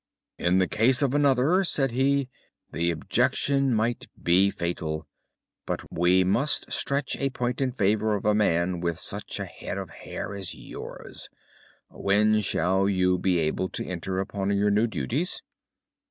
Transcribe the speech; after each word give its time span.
"'In 0.39 0.57
the 0.57 0.65
case 0.67 1.03
of 1.03 1.13
another,' 1.13 1.63
said 1.63 1.91
he, 1.91 2.27
'the 2.71 2.89
objection 2.89 3.71
might 3.71 4.07
be 4.19 4.49
fatal, 4.49 5.05
but 5.67 5.81
we 5.91 6.23
must 6.23 6.71
stretch 6.71 7.15
a 7.19 7.29
point 7.29 7.61
in 7.61 7.71
favour 7.71 8.15
of 8.15 8.25
a 8.25 8.33
man 8.33 8.79
with 8.79 8.97
such 8.97 9.39
a 9.39 9.45
head 9.45 9.77
of 9.77 9.91
hair 9.91 10.33
as 10.33 10.55
yours. 10.55 11.29
When 11.91 12.39
shall 12.41 12.89
you 12.89 13.19
be 13.19 13.37
able 13.41 13.69
to 13.69 13.85
enter 13.85 14.17
upon 14.19 14.49
your 14.57 14.71
new 14.71 14.87
duties? 14.87 15.43